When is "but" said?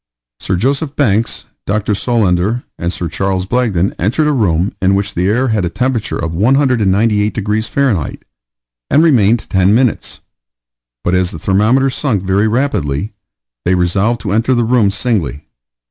11.03-11.13